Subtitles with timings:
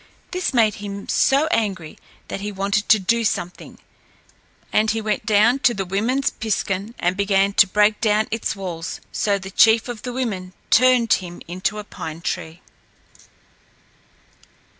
[0.31, 1.95] This made him so angry
[2.27, 3.77] that he wanted to do something,
[4.73, 8.99] and he went down to the woman's piskun and began to break down its walls,
[9.11, 12.61] so the chief of the women turned him into a pine tree.